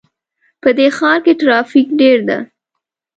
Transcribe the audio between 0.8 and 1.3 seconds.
ښار